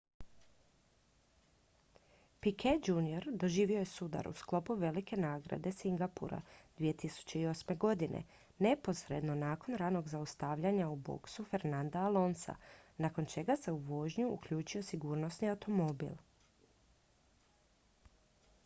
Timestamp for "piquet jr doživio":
2.43-3.77